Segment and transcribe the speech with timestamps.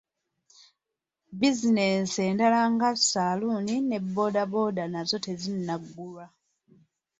[1.39, 6.25] Bizinensi endala nga; saluuni ne bbooda bbooda nazo tezinnaggulwa.